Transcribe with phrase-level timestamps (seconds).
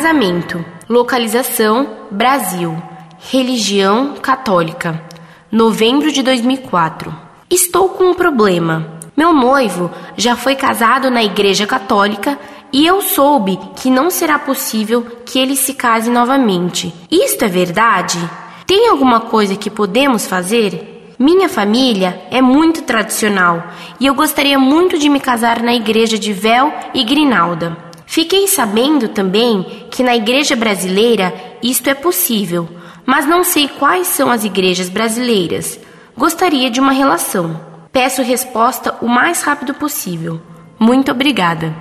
[0.00, 0.64] Casamento.
[0.88, 2.74] Localização: Brasil.
[3.30, 4.98] Religião católica.
[5.52, 7.14] Novembro de 2004.
[7.50, 8.98] Estou com um problema.
[9.14, 12.38] Meu noivo já foi casado na Igreja Católica
[12.72, 16.94] e eu soube que não será possível que ele se case novamente.
[17.10, 18.18] Isto é verdade?
[18.66, 21.12] Tem alguma coisa que podemos fazer?
[21.18, 23.62] Minha família é muito tradicional
[24.00, 27.89] e eu gostaria muito de me casar na igreja de véu e grinalda.
[28.10, 31.32] Fiquei sabendo também que na igreja brasileira
[31.62, 32.68] isto é possível,
[33.06, 35.78] mas não sei quais são as igrejas brasileiras.
[36.18, 37.60] Gostaria de uma relação.
[37.92, 40.42] Peço resposta o mais rápido possível.
[40.76, 41.72] Muito obrigada.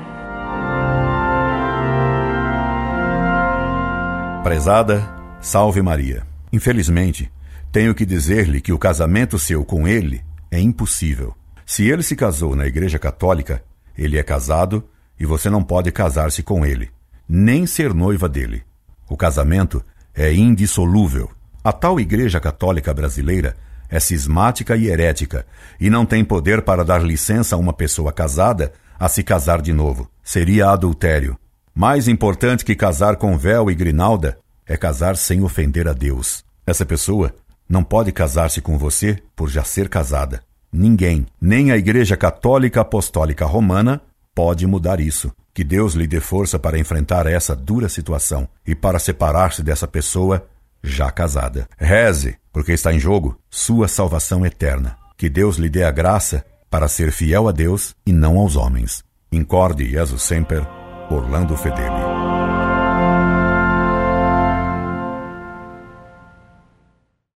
[4.44, 5.10] Prezada,
[5.42, 6.28] salve Maria.
[6.54, 7.32] Infelizmente,
[7.72, 11.34] tenho que dizer-lhe que o casamento seu com ele é impossível.
[11.66, 13.64] Se ele se casou na Igreja Católica,
[13.98, 14.88] ele é casado
[15.20, 16.90] e você não pode casar-se com ele,
[17.28, 18.64] nem ser noiva dele.
[19.10, 21.30] O casamento é indissolúvel.
[21.64, 23.58] A tal Igreja Católica brasileira
[23.90, 25.46] é cismática e herética
[25.80, 29.74] e não tem poder para dar licença a uma pessoa casada a se casar de
[29.74, 30.10] novo.
[30.24, 31.38] Seria adultério.
[31.74, 36.44] Mais importante que casar com véu e grinalda é casar sem ofender a Deus.
[36.66, 37.34] Essa pessoa
[37.68, 40.42] não pode casar-se com você por já ser casada.
[40.72, 44.02] Ninguém, nem a Igreja Católica Apostólica Romana,
[44.40, 45.34] pode mudar isso.
[45.54, 50.48] Que Deus lhe dê força para enfrentar essa dura situação e para separar-se dessa pessoa
[50.82, 51.68] já casada.
[51.78, 54.96] Reze, porque está em jogo sua salvação eterna.
[55.18, 59.04] Que Deus lhe dê a graça para ser fiel a Deus e não aos homens.
[59.30, 60.66] Incorde Jesus Semper,
[61.12, 62.19] Orlando Fedeli.